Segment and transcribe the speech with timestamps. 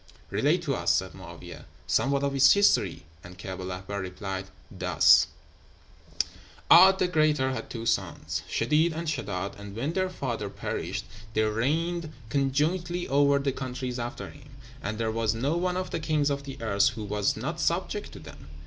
[0.31, 5.27] 'Relate to us,' said Mo'áwiyeh, 'somewhat of its history.' And Kaab el Ahbár replied thus:
[6.71, 11.43] "''A'd the Greater had two sons, Shedeed and Sheddád, and when their father perished they
[11.43, 14.49] reigned conjointly over the countries after him,
[14.81, 18.11] and there was no one of the kings of the earth who was not subject
[18.13, 18.47] to them.